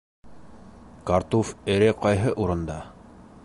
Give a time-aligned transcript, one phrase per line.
[1.09, 2.83] Картуф ере ҡайһы урында?